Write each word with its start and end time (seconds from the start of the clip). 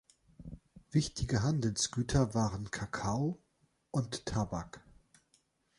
Wichtige 0.89 1.43
Handelsgüter 1.43 2.33
waren 2.33 2.71
Kakao 2.71 3.39
und 3.91 4.25
Tabak. 4.25 4.81